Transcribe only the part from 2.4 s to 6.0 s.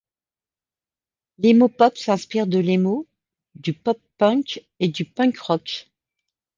de l'emo, du pop punk et du punk rock.